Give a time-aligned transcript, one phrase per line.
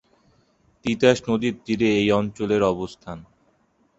[0.85, 3.17] তিতাস নদীর তীরে এই অঞ্চলের অবস্থান।